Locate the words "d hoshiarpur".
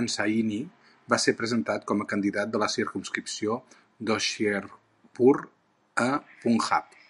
3.74-5.36